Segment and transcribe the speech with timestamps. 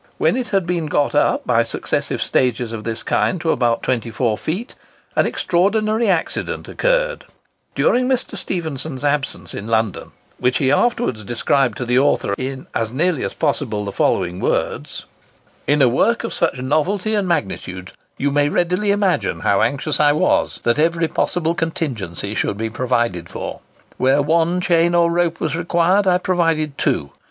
[0.17, 4.35] When it had been got up by successive stages of this kind to about 24
[4.35, 4.73] feet,
[5.15, 7.25] an extraordinary accident occurred,
[7.75, 8.35] during Mr.
[8.35, 10.09] Stephenson's absence in London,
[10.39, 15.83] which he afterwards described to the author in as nearly as possible the following words:—"In
[15.83, 20.59] a work of such novelty and magnitude, you may readily imagine how anxious I was
[20.63, 23.59] that every possible contingency should be provided for.
[23.97, 27.11] Where one chain or rope was required, I provided two.